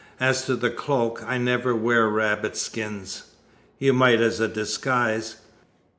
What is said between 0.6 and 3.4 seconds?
cloak I never wear rabbit skins."